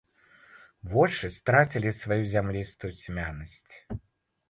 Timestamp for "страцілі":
1.37-1.89